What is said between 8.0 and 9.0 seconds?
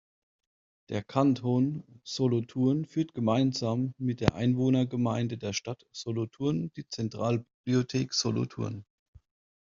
Solothurn.